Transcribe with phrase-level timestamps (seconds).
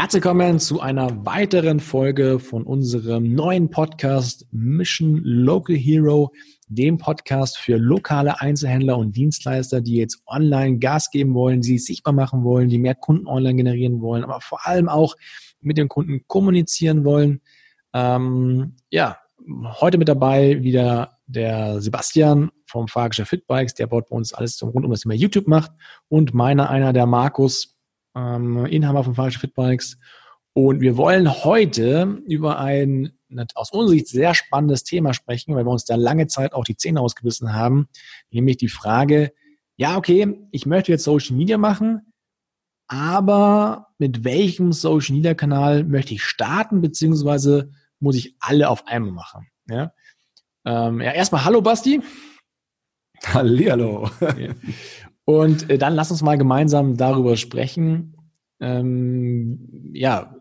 [0.00, 6.32] Herzlich willkommen zu einer weiteren Folge von unserem neuen Podcast Mission Local Hero,
[6.68, 11.84] dem Podcast für lokale Einzelhändler und Dienstleister, die jetzt online Gas geben wollen, die sich
[11.84, 15.16] sichtbar machen wollen, die mehr Kunden online generieren wollen, aber vor allem auch
[15.60, 17.40] mit den Kunden kommunizieren wollen.
[17.92, 19.18] Ähm, ja,
[19.80, 24.84] heute mit dabei wieder der Sebastian vom Fahrgeschäft Fitbikes, der baut bei uns alles rund
[24.84, 25.72] um das Thema YouTube macht
[26.06, 27.77] und meiner einer der Markus
[28.18, 29.98] ähm, Inhaber von Fahrgeschäft Fitbikes.
[30.52, 33.12] Und wir wollen heute über ein
[33.54, 36.76] aus unserer Sicht sehr spannendes Thema sprechen, weil wir uns da lange Zeit auch die
[36.76, 37.88] Zähne ausgebissen haben,
[38.30, 39.32] nämlich die Frage,
[39.76, 42.12] ja, okay, ich möchte jetzt Social Media machen,
[42.88, 49.12] aber mit welchem Social Media Kanal möchte ich starten, beziehungsweise muss ich alle auf einmal
[49.12, 49.46] machen?
[49.68, 49.92] Ja,
[50.64, 52.00] ähm, ja erstmal Hallo Basti.
[53.24, 54.10] Hallihallo.
[55.28, 58.16] Und äh, dann lass uns mal gemeinsam darüber sprechen.
[58.60, 60.34] Ähm, ja,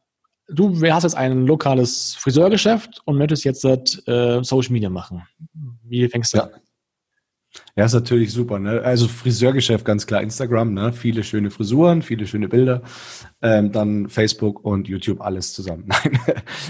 [0.47, 5.23] du hast jetzt ein lokales Friseurgeschäft und möchtest jetzt äh, Social Media machen.
[5.83, 6.43] Wie fängst du ja.
[6.45, 6.51] an?
[7.75, 8.59] Ja, ist natürlich super.
[8.59, 8.81] Ne?
[8.81, 10.93] Also Friseurgeschäft, ganz klar Instagram, ne?
[10.93, 12.81] viele schöne Frisuren, viele schöne Bilder.
[13.41, 15.83] Ähm, dann Facebook und YouTube, alles zusammen.
[15.87, 16.19] Nein,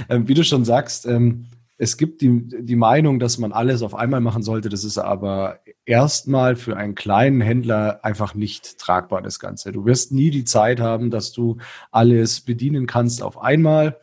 [0.09, 1.45] ähm, wie du schon sagst, ähm,
[1.77, 4.69] es gibt die, die Meinung, dass man alles auf einmal machen sollte.
[4.69, 9.71] Das ist aber erstmal für einen kleinen Händler einfach nicht tragbar, das Ganze.
[9.71, 11.57] Du wirst nie die Zeit haben, dass du
[11.91, 13.97] alles bedienen kannst auf einmal.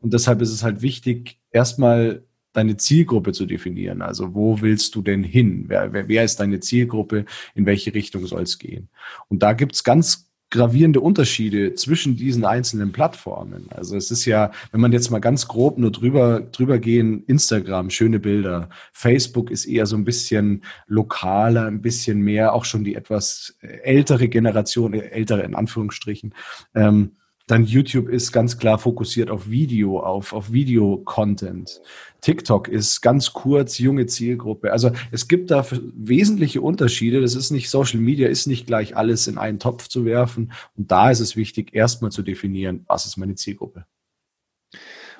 [0.00, 4.02] Und deshalb ist es halt wichtig, erstmal deine Zielgruppe zu definieren.
[4.02, 5.64] Also wo willst du denn hin?
[5.68, 7.24] Wer, wer, wer ist deine Zielgruppe?
[7.54, 8.90] In welche Richtung soll es gehen?
[9.28, 13.66] Und da gibt's ganz gravierende Unterschiede zwischen diesen einzelnen Plattformen.
[13.70, 17.90] Also es ist ja, wenn man jetzt mal ganz grob nur drüber, drüber gehen, Instagram,
[17.90, 22.94] schöne Bilder, Facebook ist eher so ein bisschen lokaler, ein bisschen mehr, auch schon die
[22.94, 26.32] etwas ältere Generation, ältere in Anführungsstrichen.
[26.76, 27.16] Ähm,
[27.46, 31.80] dann YouTube ist ganz klar fokussiert auf Video, auf, auf Video-Content.
[32.22, 34.72] TikTok ist ganz kurz, junge Zielgruppe.
[34.72, 35.64] Also es gibt da
[35.94, 37.20] wesentliche Unterschiede.
[37.20, 40.52] Das ist nicht Social Media, ist nicht gleich alles in einen Topf zu werfen.
[40.76, 43.84] Und da ist es wichtig, erstmal zu definieren, was ist meine Zielgruppe.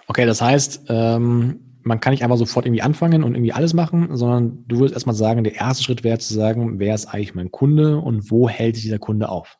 [0.06, 4.16] Okay, das heißt, ähm, man kann nicht einfach sofort irgendwie anfangen und irgendwie alles machen,
[4.16, 7.50] sondern du würdest erstmal sagen, der erste Schritt wäre zu sagen, wer ist eigentlich mein
[7.50, 9.58] Kunde und wo hält sich dieser Kunde auf?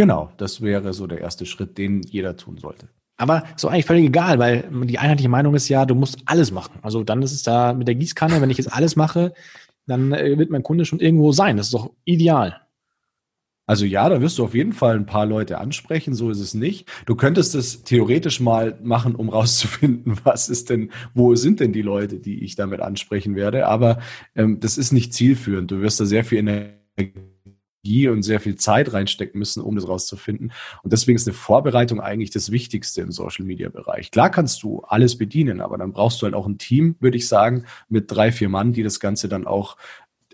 [0.00, 2.88] Genau, das wäre so der erste Schritt, den jeder tun sollte.
[3.18, 6.78] Aber so eigentlich völlig egal, weil die einheitliche Meinung ist ja, du musst alles machen.
[6.80, 9.34] Also dann ist es da mit der Gießkanne, wenn ich jetzt alles mache,
[9.86, 11.58] dann äh, wird mein Kunde schon irgendwo sein.
[11.58, 12.62] Das ist doch ideal.
[13.66, 16.54] Also ja, da wirst du auf jeden Fall ein paar Leute ansprechen, so ist es
[16.54, 16.88] nicht.
[17.04, 21.82] Du könntest es theoretisch mal machen, um rauszufinden, was ist denn, wo sind denn die
[21.82, 23.66] Leute, die ich damit ansprechen werde.
[23.66, 23.98] Aber
[24.34, 25.70] ähm, das ist nicht zielführend.
[25.70, 27.20] Du wirst da sehr viel Energie
[27.82, 30.52] und sehr viel Zeit reinstecken müssen, um das rauszufinden.
[30.82, 34.10] Und deswegen ist eine Vorbereitung eigentlich das Wichtigste im Social Media Bereich.
[34.10, 37.26] Klar kannst du alles bedienen, aber dann brauchst du halt auch ein Team, würde ich
[37.26, 39.76] sagen, mit drei, vier Mann, die das Ganze dann auch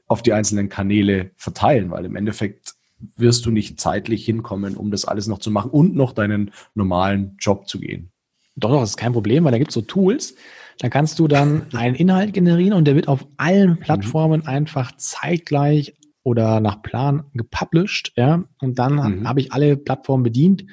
[0.09, 2.75] auf die einzelnen Kanäle verteilen, weil im Endeffekt
[3.17, 7.37] wirst du nicht zeitlich hinkommen, um das alles noch zu machen und noch deinen normalen
[7.39, 8.11] Job zu gehen.
[8.57, 10.35] Doch, doch, das ist kein Problem, weil da gibt es so Tools,
[10.79, 13.79] da kannst du dann einen Inhalt generieren und der wird auf allen mhm.
[13.79, 15.95] Plattformen einfach zeitgleich
[16.27, 19.29] oder nach Plan gepublished, ja, und dann mhm.
[19.29, 20.65] habe ich alle Plattformen bedient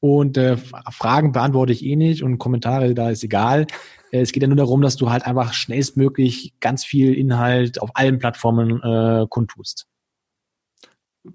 [0.00, 3.66] und äh, Fragen beantworte ich eh nicht und Kommentare, da ist egal.
[4.10, 7.90] Äh, es geht ja nur darum, dass du halt einfach schnellstmöglich ganz viel Inhalt auf
[7.92, 9.86] allen Plattformen äh, kundtust.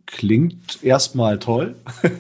[0.06, 1.76] Klingt erstmal toll,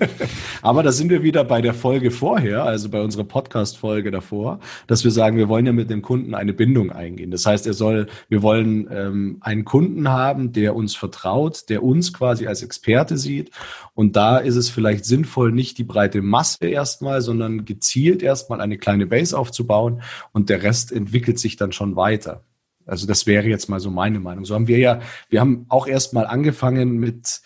[0.61, 5.03] aber da sind wir wieder bei der Folge vorher, also bei unserer Podcast-Folge davor, dass
[5.03, 7.29] wir sagen, wir wollen ja mit dem Kunden eine Bindung eingehen.
[7.29, 12.13] Das heißt, er soll, wir wollen ähm, einen Kunden haben, der uns vertraut, der uns
[12.13, 13.51] quasi als Experte sieht.
[13.94, 18.77] Und da ist es vielleicht sinnvoll, nicht die breite Masse erstmal, sondern gezielt erstmal eine
[18.77, 22.45] kleine Base aufzubauen und der Rest entwickelt sich dann schon weiter.
[22.85, 24.45] Also das wäre jetzt mal so meine Meinung.
[24.45, 27.41] So haben wir ja, wir haben auch erstmal angefangen mit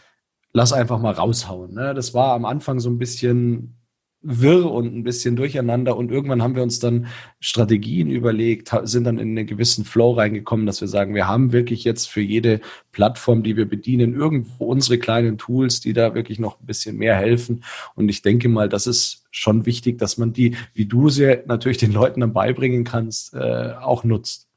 [0.54, 1.74] lass einfach mal raushauen.
[1.74, 1.94] Ne?
[1.94, 3.78] Das war am Anfang so ein bisschen
[4.24, 7.08] wirr und ein bisschen durcheinander und irgendwann haben wir uns dann
[7.40, 11.84] Strategien überlegt, sind dann in einen gewissen Flow reingekommen, dass wir sagen, wir haben wirklich
[11.84, 12.62] jetzt für jede
[12.92, 17.16] Plattform, die wir bedienen, irgendwo unsere kleinen Tools, die da wirklich noch ein bisschen mehr
[17.16, 17.64] helfen.
[17.96, 21.80] Und ich denke mal, das ist schon wichtig, dass man die, wie du sie natürlich
[21.80, 24.51] den Leuten dann beibringen kannst, äh, auch nutzt.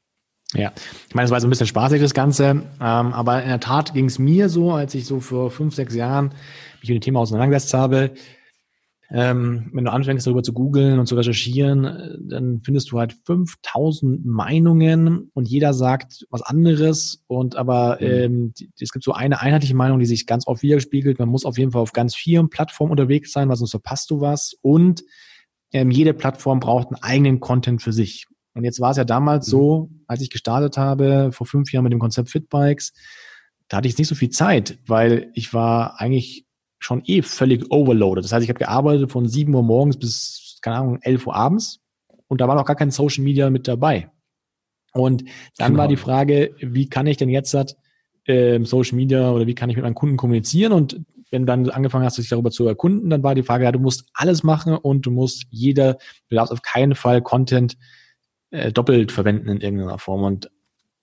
[0.55, 0.71] Ja,
[1.07, 3.93] ich meine, es war so ein bisschen spaßig, das Ganze, ähm, aber in der Tat
[3.93, 6.29] ging es mir so, als ich so vor fünf, sechs Jahren
[6.81, 8.11] mich mit dem Thema auseinandergesetzt habe,
[9.11, 13.13] ähm, wenn du anfängst darüber zu googeln und zu recherchieren, äh, dann findest du halt
[13.25, 18.07] 5000 Meinungen und jeder sagt was anderes und aber mhm.
[18.07, 21.19] ähm, es gibt so eine einheitliche Meinung, die sich ganz oft widerspiegelt.
[21.19, 24.21] Man muss auf jeden Fall auf ganz vielen Plattformen unterwegs sein, weil sonst verpasst du
[24.21, 25.03] was und
[25.71, 28.25] ähm, jede Plattform braucht einen eigenen Content für sich.
[28.55, 29.51] Und jetzt war es ja damals mhm.
[29.51, 32.93] so, als ich gestartet habe, vor fünf Jahren mit dem Konzept Fitbikes,
[33.67, 36.45] da hatte ich nicht so viel Zeit, weil ich war eigentlich
[36.79, 38.23] schon eh völlig overloaded.
[38.23, 41.81] Das heißt, ich habe gearbeitet von 7 Uhr morgens bis, keine Ahnung, 11 Uhr abends
[42.27, 44.09] und da war noch gar kein Social Media mit dabei.
[44.93, 45.25] Und
[45.57, 45.79] dann genau.
[45.79, 47.53] war die Frage, wie kann ich denn jetzt
[48.25, 50.71] äh, Social Media oder wie kann ich mit meinen Kunden kommunizieren?
[50.71, 51.01] Und
[51.31, 53.79] wenn du dann angefangen hast, dich darüber zu erkunden, dann war die Frage, ja, du
[53.79, 55.97] musst alles machen und du musst jeder,
[56.29, 57.77] du darfst auf keinen Fall Content
[58.51, 60.23] äh, doppelt verwenden in irgendeiner Form.
[60.23, 60.51] Und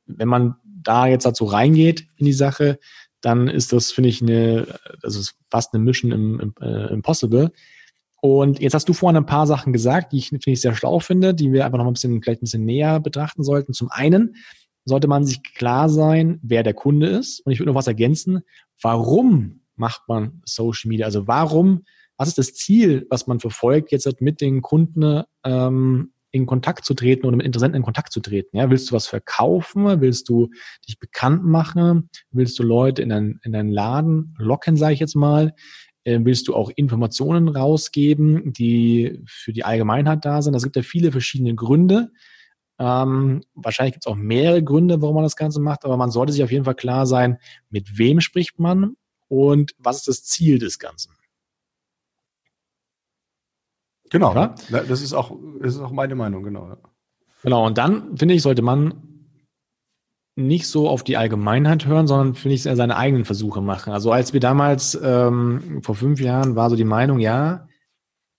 [0.07, 2.79] wenn man da jetzt dazu reingeht in die Sache,
[3.21, 4.67] dann ist das, finde ich, eine,
[5.01, 7.53] das ist fast eine Mission im, im äh, Impossible.
[8.21, 11.01] Und jetzt hast du vorhin ein paar Sachen gesagt, die ich, finde ich, sehr schlau
[11.01, 13.73] finde, die wir einfach noch ein bisschen, vielleicht ein bisschen näher betrachten sollten.
[13.73, 14.37] Zum einen
[14.85, 17.41] sollte man sich klar sein, wer der Kunde ist.
[17.41, 18.43] Und ich würde noch was ergänzen.
[18.81, 21.07] Warum macht man Social Media?
[21.07, 21.85] Also warum,
[22.17, 26.95] was ist das Ziel, was man verfolgt jetzt mit den Kunden ähm, in Kontakt zu
[26.95, 28.57] treten oder mit Interessenten in Kontakt zu treten.
[28.57, 30.01] Ja, willst du was verkaufen?
[30.01, 30.51] Willst du
[30.89, 32.09] dich bekannt machen?
[32.31, 35.55] Willst du Leute in deinen, in deinen Laden locken, sage ich jetzt mal?
[36.05, 40.55] Äh, willst du auch Informationen rausgeben, die für die Allgemeinheit da sind?
[40.55, 42.11] Es gibt ja viele verschiedene Gründe.
[42.79, 46.33] Ähm, wahrscheinlich gibt es auch mehrere Gründe, warum man das Ganze macht, aber man sollte
[46.33, 47.39] sich auf jeden Fall klar sein,
[47.71, 48.97] mit wem spricht man
[49.29, 51.13] und was ist das Ziel des Ganzen.
[54.13, 54.35] Genau.
[54.35, 54.55] Ja?
[54.71, 56.69] Das ist auch, das ist auch meine Meinung, genau.
[56.69, 56.77] Ja.
[57.43, 58.95] Genau, und dann, finde ich, sollte man
[60.37, 63.93] nicht so auf die Allgemeinheit hören, sondern finde ich seine eigenen Versuche machen.
[63.93, 67.67] Also als wir damals ähm, vor fünf Jahren war so die Meinung, ja,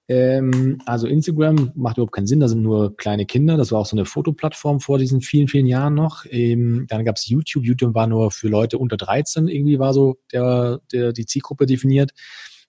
[0.09, 3.57] ähm, also Instagram macht überhaupt keinen Sinn, da sind nur kleine Kinder.
[3.57, 6.25] Das war auch so eine Fotoplattform vor diesen vielen, vielen Jahren noch.
[6.29, 7.63] Ähm, dann gab es YouTube.
[7.63, 12.11] YouTube war nur für Leute unter 13 irgendwie war so der, der die Zielgruppe definiert.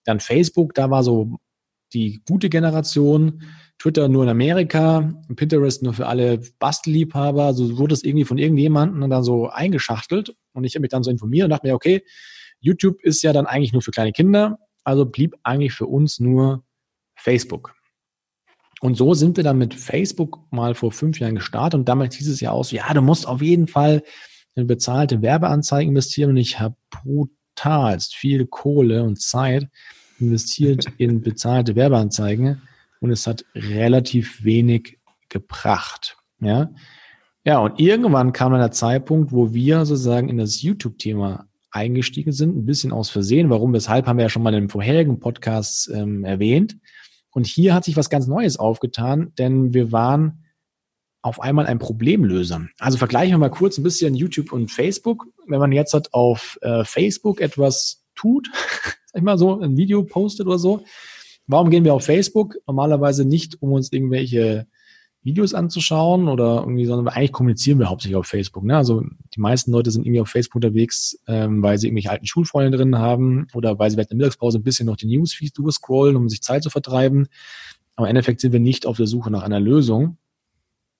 [0.05, 1.39] Dann Facebook, da war so
[1.95, 3.43] die gute Generation,
[3.79, 7.55] Twitter nur in Amerika, Pinterest nur für alle Bastelliebhaber.
[7.55, 10.35] So wurde es irgendwie von irgendjemandem dann so eingeschachtelt.
[10.53, 12.05] Und ich habe mich dann so informiert und dachte mir, okay,
[12.61, 14.59] YouTube ist ja dann eigentlich nur für kleine Kinder.
[14.85, 16.65] Also blieb eigentlich für uns nur
[17.17, 17.75] Facebook.
[18.81, 22.29] Und so sind wir dann mit Facebook mal vor fünf Jahren gestartet und damals hieß
[22.29, 24.03] es ja aus, ja, du musst auf jeden Fall
[24.57, 29.69] in bezahlte Werbeanzeigen investieren und ich habe brutalst viel Kohle und Zeit
[30.19, 32.63] investiert in bezahlte Werbeanzeigen
[33.01, 36.17] und es hat relativ wenig gebracht.
[36.41, 36.71] Ja,
[37.45, 42.57] ja und irgendwann kam dann der Zeitpunkt, wo wir sozusagen in das YouTube-Thema eingestiegen sind,
[42.57, 43.51] ein bisschen aus Versehen.
[43.51, 46.77] Warum, weshalb haben wir ja schon mal in vorherigen Podcasts ähm, erwähnt.
[47.31, 50.45] Und hier hat sich was ganz Neues aufgetan, denn wir waren
[51.21, 52.69] auf einmal ein Problemlöser.
[52.79, 55.27] Also vergleichen wir mal kurz ein bisschen YouTube und Facebook.
[55.49, 58.51] Wenn man jetzt hat auf äh, Facebook etwas tut,
[59.07, 60.85] sag ich mal so, ein Video postet oder so.
[61.47, 62.57] Warum gehen wir auf Facebook?
[62.67, 64.67] Normalerweise nicht, um uns irgendwelche
[65.25, 68.63] Videos anzuschauen oder irgendwie, sondern eigentlich kommunizieren wir hauptsächlich auf Facebook.
[68.65, 68.77] Ne?
[68.77, 69.03] Also
[69.35, 72.99] die meisten Leute sind irgendwie auf Facebook unterwegs, ähm, weil sie irgendwelche alten Schulfreunde drin
[72.99, 76.43] haben oder weil sie während der Mittagspause ein bisschen noch die Newsfeed durchscrollen, um sich
[76.43, 77.27] Zeit zu vertreiben.
[77.97, 80.19] Aber im Endeffekt sind wir nicht auf der Suche nach einer Lösung.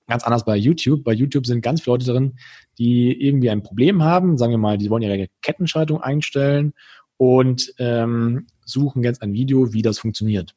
[0.07, 1.03] Ganz anders bei YouTube.
[1.03, 2.33] Bei YouTube sind ganz viele Leute drin,
[2.79, 4.37] die irgendwie ein Problem haben.
[4.37, 6.73] Sagen wir mal, die wollen ihre Kettenschaltung einstellen
[7.17, 10.55] und ähm, suchen jetzt ein Video, wie das funktioniert.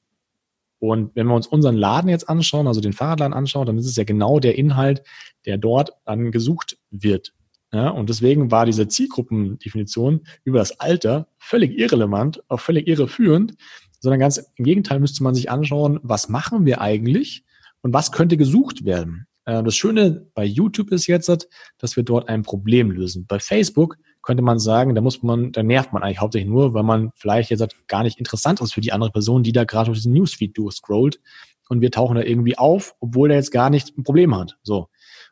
[0.80, 3.96] Und wenn wir uns unseren Laden jetzt anschauen, also den Fahrradladen anschauen, dann ist es
[3.96, 5.02] ja genau der Inhalt,
[5.44, 7.34] der dort dann gesucht wird.
[7.72, 13.56] Ja, und deswegen war diese Zielgruppendefinition über das Alter völlig irrelevant, auch völlig irreführend,
[14.00, 17.44] sondern ganz im Gegenteil müsste man sich anschauen, was machen wir eigentlich
[17.82, 19.26] und was könnte gesucht werden.
[19.44, 21.48] Äh, das Schöne bei YouTube ist jetzt,
[21.78, 23.26] dass wir dort ein Problem lösen.
[23.26, 26.82] Bei Facebook könnte man sagen, da muss man, da nervt man eigentlich hauptsächlich nur, weil
[26.82, 29.98] man vielleicht jetzt gar nicht interessant ist für die andere Person, die da gerade durch
[29.98, 31.20] diesen Newsfeed durchscrollt
[31.68, 34.58] und wir tauchen da irgendwie auf, obwohl er jetzt gar nicht ein Problem hat.
[34.62, 34.88] So.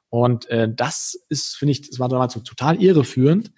[0.09, 3.53] Und äh, das ist, finde ich, das war damals so total irreführend,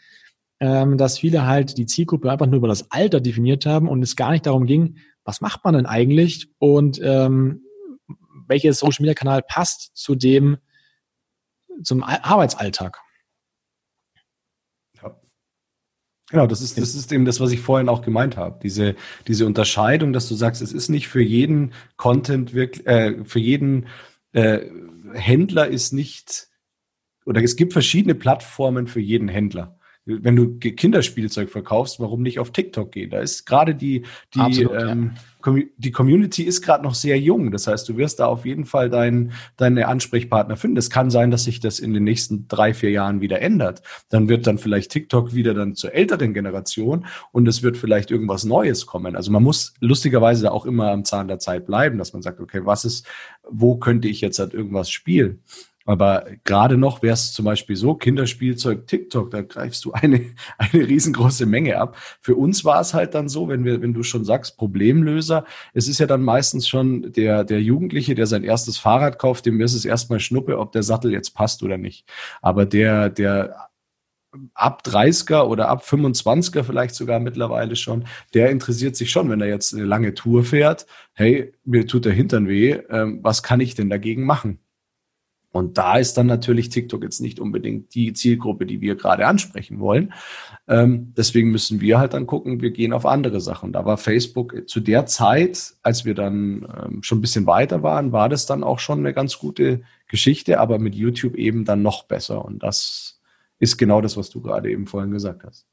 [0.60, 4.16] ähm, dass viele halt die Zielgruppe einfach nur über das Alter definiert haben und es
[4.16, 7.62] gar nicht darum ging, was macht man denn eigentlich und ähm,
[8.46, 10.56] welcher Social Media Kanal passt zu dem,
[11.82, 12.98] zum Arbeitsalltag.
[16.30, 18.58] Genau, das ist, das ist eben das, was ich vorhin auch gemeint habe.
[18.62, 23.38] Diese, diese Unterscheidung, dass du sagst, es ist nicht für jeden Content wirklich, äh, für
[23.38, 23.86] jeden
[24.32, 24.60] äh,
[25.14, 26.48] Händler ist nicht,
[27.24, 29.77] oder es gibt verschiedene Plattformen für jeden Händler.
[30.08, 33.10] Wenn du Kinderspielzeug verkaufst, warum nicht auf TikTok gehen?
[33.10, 35.12] Da ist gerade die, die, Absolut, ähm,
[35.44, 35.62] ja.
[35.76, 37.50] die Community ist gerade noch sehr jung.
[37.50, 40.78] Das heißt, du wirst da auf jeden Fall dein, deine Ansprechpartner finden.
[40.78, 43.82] Es kann sein, dass sich das in den nächsten drei, vier Jahren wieder ändert.
[44.08, 48.44] Dann wird dann vielleicht TikTok wieder dann zur älteren Generation und es wird vielleicht irgendwas
[48.44, 49.14] Neues kommen.
[49.14, 52.40] Also man muss lustigerweise da auch immer am Zahn der Zeit bleiben, dass man sagt,
[52.40, 53.06] okay, was ist,
[53.48, 55.42] wo könnte ich jetzt halt irgendwas spielen?
[55.88, 60.20] Aber gerade noch wäre es zum Beispiel so, Kinderspielzeug, TikTok, da greifst du eine,
[60.58, 61.96] eine riesengroße Menge ab.
[62.20, 65.88] Für uns war es halt dann so, wenn wir, wenn du schon sagst, Problemlöser, es
[65.88, 69.72] ist ja dann meistens schon der, der Jugendliche, der sein erstes Fahrrad kauft, dem ist
[69.72, 72.06] es erstmal Schnuppe, ob der Sattel jetzt passt oder nicht.
[72.42, 73.70] Aber der, der
[74.52, 78.04] ab 30er oder ab 25er vielleicht sogar mittlerweile schon,
[78.34, 82.12] der interessiert sich schon, wenn er jetzt eine lange Tour fährt, hey, mir tut der
[82.12, 84.58] Hintern weh, ähm, was kann ich denn dagegen machen?
[85.50, 89.80] Und da ist dann natürlich TikTok jetzt nicht unbedingt die Zielgruppe, die wir gerade ansprechen
[89.80, 90.12] wollen.
[90.68, 93.72] Ähm, deswegen müssen wir halt dann gucken, wir gehen auf andere Sachen.
[93.72, 98.12] Da war Facebook zu der Zeit, als wir dann ähm, schon ein bisschen weiter waren,
[98.12, 102.04] war das dann auch schon eine ganz gute Geschichte, aber mit YouTube eben dann noch
[102.04, 102.44] besser.
[102.44, 103.20] Und das
[103.58, 105.66] ist genau das, was du gerade eben vorhin gesagt hast.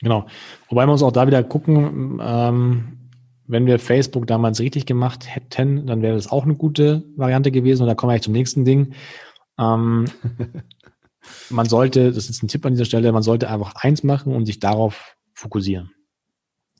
[0.00, 0.26] Genau.
[0.68, 2.98] Wobei wir uns auch da wieder gucken, ähm,
[3.52, 7.82] wenn wir Facebook damals richtig gemacht hätten, dann wäre das auch eine gute Variante gewesen.
[7.82, 8.94] Und da kommen wir eigentlich zum nächsten Ding.
[9.58, 10.06] Ähm,
[11.50, 14.46] man sollte, das ist ein Tipp an dieser Stelle, man sollte einfach eins machen und
[14.46, 15.90] sich darauf fokussieren.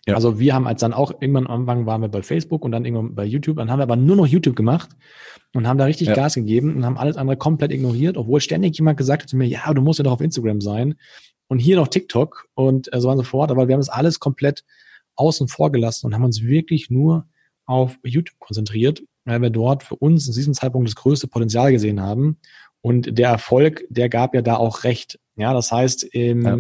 [0.07, 0.15] Ja.
[0.15, 2.85] Also wir haben als dann auch irgendwann am Anfang waren wir bei Facebook und dann
[2.85, 4.91] irgendwann bei YouTube, dann haben wir aber nur noch YouTube gemacht
[5.55, 6.15] und haben da richtig ja.
[6.15, 9.47] Gas gegeben und haben alles andere komplett ignoriert, obwohl ständig jemand gesagt hat zu mir,
[9.47, 10.97] ja, du musst ja doch auf Instagram sein
[11.47, 13.91] und hier noch TikTok und äh, so weiter und so fort, aber wir haben das
[13.91, 14.65] alles komplett
[15.17, 17.27] außen vor gelassen und haben uns wirklich nur
[17.67, 22.01] auf YouTube konzentriert, weil wir dort für uns in diesem Zeitpunkt das größte Potenzial gesehen
[22.01, 22.39] haben.
[22.81, 25.19] Und der Erfolg, der gab ja da auch recht.
[25.37, 26.59] Ja, das heißt, im, ja.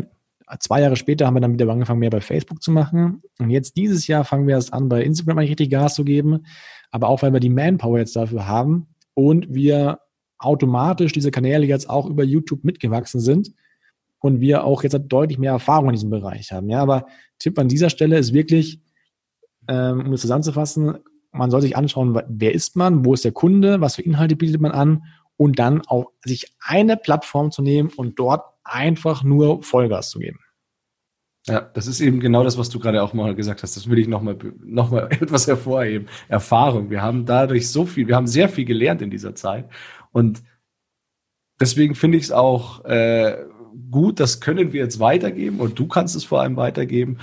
[0.60, 3.22] zwei Jahre später haben wir dann wieder angefangen, mehr bei Facebook zu machen.
[3.38, 6.46] Und jetzt dieses Jahr fangen wir erst an, bei Instagram eigentlich richtig Gas zu geben.
[6.90, 9.98] Aber auch, weil wir die Manpower jetzt dafür haben und wir
[10.38, 13.52] automatisch diese Kanäle jetzt auch über YouTube mitgewachsen sind
[14.22, 16.70] und wir auch jetzt deutlich mehr Erfahrung in diesem Bereich haben.
[16.70, 17.06] Ja, aber
[17.38, 18.80] Tipp an dieser Stelle ist wirklich,
[19.68, 20.98] ähm, um es zusammenzufassen,
[21.32, 24.60] man soll sich anschauen, wer ist man, wo ist der Kunde, was für Inhalte bietet
[24.60, 25.04] man an
[25.36, 30.38] und dann auch sich eine Plattform zu nehmen und dort einfach nur Vollgas zu geben.
[31.48, 33.76] Ja, das ist eben genau das, was du gerade auch mal gesagt hast.
[33.76, 36.06] Das will ich nochmal noch mal etwas hervorheben.
[36.28, 36.90] Erfahrung.
[36.90, 39.68] Wir haben dadurch so viel, wir haben sehr viel gelernt in dieser Zeit.
[40.12, 40.44] Und
[41.60, 43.36] deswegen finde ich es auch äh,
[43.90, 47.18] gut, das können wir jetzt weitergeben und du kannst es vor allem weitergeben,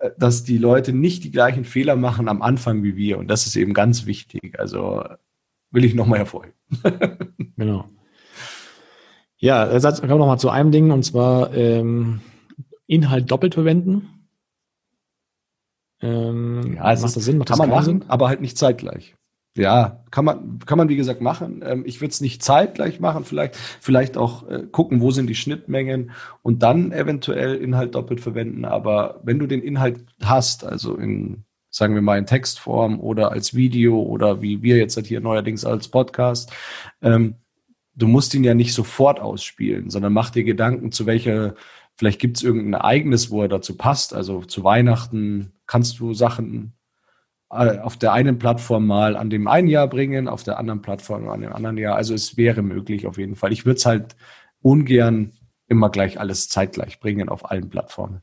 [0.00, 3.18] äh, dass die Leute nicht die gleichen Fehler machen am Anfang wie wir.
[3.18, 4.58] Und das ist eben ganz wichtig.
[4.58, 5.04] Also
[5.70, 6.56] will ich nochmal hervorheben.
[7.56, 7.88] genau.
[9.36, 12.20] Ja, jetzt kommen wir nochmal zu einem Ding und zwar ähm,
[12.86, 14.28] Inhalt doppelt verwenden.
[16.00, 17.38] Ähm, ja, macht das Sinn?
[17.38, 18.04] Macht das kann man machen, Sinn?
[18.08, 19.16] aber halt nicht zeitgleich.
[19.56, 21.62] Ja, kann man, kann man wie gesagt machen.
[21.64, 25.36] Ähm, ich würde es nicht zeitgleich machen, vielleicht, vielleicht auch äh, gucken, wo sind die
[25.36, 26.10] Schnittmengen
[26.42, 28.64] und dann eventuell Inhalt doppelt verwenden.
[28.64, 33.54] Aber wenn du den Inhalt hast, also in, sagen wir mal, in Textform oder als
[33.54, 36.52] Video oder wie wir jetzt halt hier neuerdings als Podcast,
[37.00, 37.36] ähm,
[37.94, 41.54] du musst ihn ja nicht sofort ausspielen, sondern mach dir Gedanken, zu welcher,
[41.96, 44.14] vielleicht gibt es irgendein Ereignis, wo er dazu passt.
[44.14, 46.72] Also zu Weihnachten kannst du Sachen
[47.54, 51.40] auf der einen Plattform mal an dem einen Jahr bringen, auf der anderen Plattform an
[51.40, 51.96] dem anderen Jahr.
[51.96, 53.52] Also es wäre möglich auf jeden Fall.
[53.52, 54.16] Ich würde es halt
[54.60, 55.32] ungern
[55.68, 58.20] immer gleich alles zeitgleich bringen auf allen Plattformen.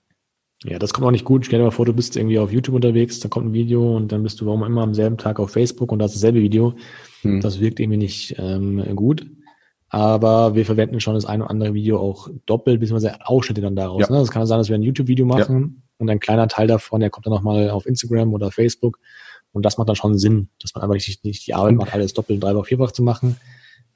[0.64, 1.46] Ja, das kommt auch nicht gut.
[1.46, 4.12] Stell dir mal vor, du bist irgendwie auf YouTube unterwegs, da kommt ein Video und
[4.12, 6.76] dann bist du warum immer am selben Tag auf Facebook und da ist dasselbe Video.
[7.22, 7.42] Hm.
[7.42, 9.26] Das wirkt irgendwie nicht ähm, gut.
[9.90, 14.02] Aber wir verwenden schon das ein oder andere Video auch doppelt, beziehungsweise Ausschnitte dann daraus.
[14.02, 14.12] Ja.
[14.12, 14.20] Ne?
[14.20, 17.28] Das kann sein, dass wir ein YouTube-Video machen und ein kleiner Teil davon, der kommt
[17.28, 19.00] dann nochmal auf Instagram oder Facebook.
[19.54, 22.14] Und das macht dann schon Sinn, dass man einfach nicht, nicht die Arbeit macht, alles
[22.14, 23.38] doppelt, dreifach, vierfach zu machen,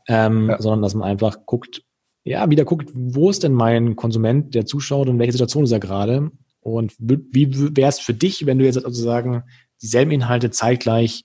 [0.08, 0.62] ähm, ja.
[0.62, 1.84] sondern dass man einfach guckt,
[2.24, 5.80] ja, wieder guckt, wo ist denn mein Konsument, der zuschaut und welche Situation ist er
[5.80, 6.32] gerade?
[6.60, 9.44] Und wie wäre es für dich, wenn du jetzt sozusagen
[9.82, 11.24] dieselben Inhalte zeitgleich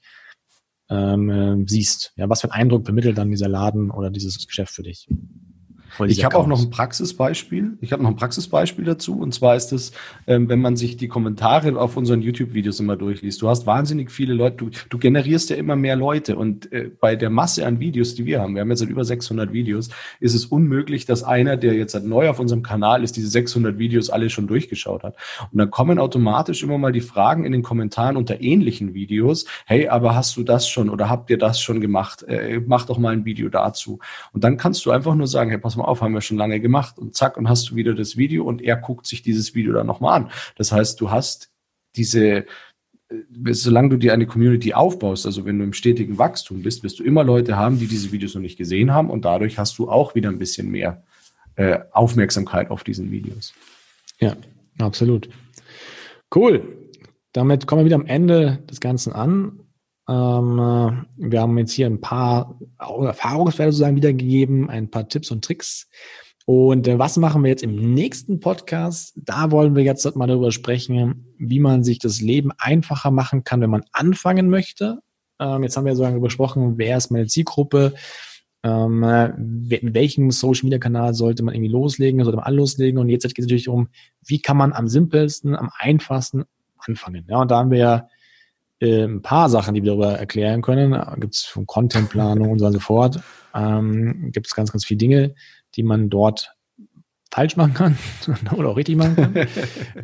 [0.90, 2.12] ähm, äh, siehst?
[2.16, 5.08] Ja, was für einen Eindruck vermittelt dann dieser Laden oder dieses Geschäft für dich?
[6.06, 7.76] Ich habe auch noch ein Praxisbeispiel.
[7.80, 9.18] Ich habe noch ein Praxisbeispiel dazu.
[9.18, 9.92] Und zwar ist es,
[10.26, 13.42] ähm, wenn man sich die Kommentare auf unseren YouTube-Videos immer durchliest.
[13.42, 16.36] Du hast wahnsinnig viele Leute, du, du generierst ja immer mehr Leute.
[16.36, 19.04] Und äh, bei der Masse an Videos, die wir haben, wir haben jetzt seit über
[19.04, 23.16] 600 Videos, ist es unmöglich, dass einer, der jetzt seit neu auf unserem Kanal ist,
[23.16, 25.16] diese 600 Videos alle schon durchgeschaut hat.
[25.52, 29.46] Und dann kommen automatisch immer mal die Fragen in den Kommentaren unter ähnlichen Videos.
[29.66, 32.22] Hey, aber hast du das schon oder habt ihr das schon gemacht?
[32.22, 33.98] Äh, mach doch mal ein Video dazu.
[34.32, 36.36] Und dann kannst du einfach nur sagen, hey, pass mal mal auf, haben wir schon
[36.36, 39.54] lange gemacht und zack, und hast du wieder das Video und er guckt sich dieses
[39.54, 40.30] Video dann nochmal an.
[40.56, 41.50] Das heißt, du hast
[41.96, 42.46] diese,
[43.08, 46.98] äh, solange du dir eine Community aufbaust, also wenn du im stetigen Wachstum bist, wirst
[46.98, 49.90] du immer Leute haben, die diese Videos noch nicht gesehen haben und dadurch hast du
[49.90, 51.02] auch wieder ein bisschen mehr
[51.56, 53.52] äh, Aufmerksamkeit auf diesen Videos.
[54.18, 54.36] Ja,
[54.78, 55.28] absolut.
[56.34, 56.62] Cool.
[57.32, 59.60] Damit kommen wir wieder am Ende des Ganzen an.
[60.10, 65.44] Ähm, äh, wir haben jetzt hier ein paar Erfahrungswerte sozusagen wiedergegeben, ein paar Tipps und
[65.44, 65.88] Tricks.
[66.46, 69.12] Und äh, was machen wir jetzt im nächsten Podcast?
[69.14, 73.60] Da wollen wir jetzt mal darüber sprechen, wie man sich das Leben einfacher machen kann,
[73.60, 74.98] wenn man anfangen möchte.
[75.38, 77.94] Ähm, jetzt haben wir sozusagen besprochen, wer ist meine Zielgruppe,
[78.64, 82.98] ähm, in welchem Social Media Kanal sollte man irgendwie loslegen, sollte man alle loslegen.
[82.98, 83.88] Und jetzt geht es natürlich um,
[84.26, 86.44] wie kann man am simpelsten, am einfachsten
[86.78, 87.26] anfangen.
[87.28, 88.08] Ja, und da haben wir ja
[88.82, 90.98] ein paar Sachen, die wir darüber erklären können.
[91.20, 93.20] Gibt es von Contentplanung und so fort.
[93.54, 95.34] Ähm, Gibt es ganz, ganz viele Dinge,
[95.74, 96.54] die man dort
[97.32, 97.96] falsch machen kann
[98.56, 99.46] oder auch richtig machen kann.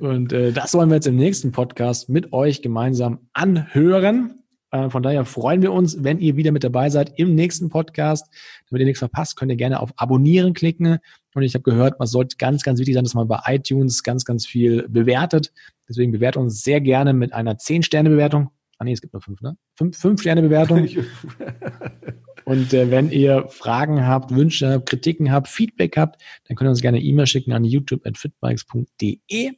[0.01, 4.45] und äh, das wollen wir jetzt im nächsten Podcast mit euch gemeinsam anhören.
[4.71, 8.27] Äh, von daher freuen wir uns, wenn ihr wieder mit dabei seid im nächsten Podcast.
[8.69, 10.99] Damit ihr nichts verpasst, könnt ihr gerne auf Abonnieren klicken.
[11.35, 14.25] Und ich habe gehört, man sollte ganz, ganz wichtig sein, dass man bei iTunes ganz,
[14.25, 15.53] ganz viel bewertet.
[15.89, 18.51] Deswegen bewertet uns sehr gerne mit einer 10-Sterne-Bewertung.
[18.79, 19.57] Ah nee, es gibt nur fünf, ne?
[19.75, 20.87] Fünf, fünf Sterne Bewertung.
[22.45, 26.71] Und äh, wenn ihr Fragen habt, Wünsche habt, Kritiken habt, Feedback habt, dann könnt ihr
[26.71, 29.53] uns gerne E-Mail schicken an youtube.fitbikes.de.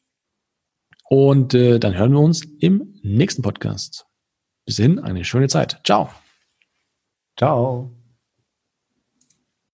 [1.10, 4.06] Und äh, dann hören wir uns im nächsten Podcast.
[4.64, 5.80] Bis dahin, eine schöne Zeit.
[5.84, 6.10] Ciao.
[7.36, 7.97] Ciao.